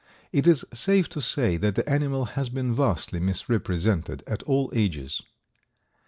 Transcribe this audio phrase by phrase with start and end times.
[0.31, 5.21] It is safe to say that the animal has been vastly misrepresented at all ages.